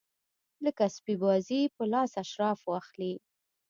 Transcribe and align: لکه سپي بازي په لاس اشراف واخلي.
لکه 0.65 0.83
سپي 0.95 1.15
بازي 1.23 1.61
په 1.75 1.83
لاس 1.93 2.11
اشراف 2.23 2.59
واخلي. 2.69 3.13